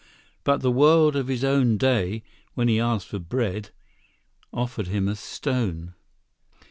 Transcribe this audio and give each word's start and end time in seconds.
But 0.43 0.61
the 0.61 0.71
world 0.71 1.15
of 1.15 1.27
his 1.27 1.43
own 1.43 1.77
day, 1.77 2.23
when 2.55 2.67
he 2.67 2.79
asked 2.79 3.05
for 3.09 3.19
bread, 3.19 3.69
offered 4.51 4.87
him 4.87 5.07
a 5.07 5.15
stone. 5.15 5.93